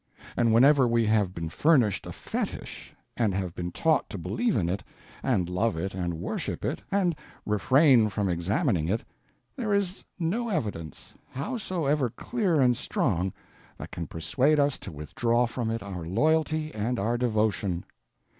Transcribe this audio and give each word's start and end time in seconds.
And 0.35 0.51
whenever 0.51 0.87
we 0.87 1.05
have 1.05 1.35
been 1.35 1.49
furnished 1.49 2.07
a 2.07 2.11
fetish, 2.11 2.91
and 3.15 3.35
have 3.35 3.53
been 3.53 3.71
taught 3.71 4.09
to 4.09 4.17
believe 4.17 4.55
in 4.55 4.67
it, 4.67 4.83
and 5.21 5.47
love 5.47 5.77
it 5.77 5.93
and 5.93 6.15
worship 6.15 6.65
it, 6.65 6.81
and 6.91 7.15
refrain 7.45 8.09
from 8.09 8.27
examining 8.27 8.87
it, 8.89 9.03
there 9.55 9.75
is 9.75 10.03
no 10.17 10.49
evidence, 10.49 11.13
howsoever 11.29 12.09
clear 12.09 12.59
and 12.59 12.75
strong, 12.77 13.31
that 13.77 13.91
can 13.91 14.07
persuade 14.07 14.59
us 14.59 14.79
to 14.79 14.91
withdraw 14.91 15.45
from 15.45 15.69
it 15.69 15.83
our 15.83 16.03
loyalty 16.03 16.73
and 16.73 16.97
our 16.97 17.15
devotion. 17.15 17.85